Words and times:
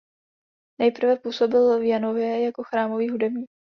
Nejprve 0.79 1.15
působil 1.19 1.79
v 1.79 1.83
Janově 1.83 2.45
jako 2.45 2.63
chrámový 2.63 3.09
hudebník. 3.09 3.49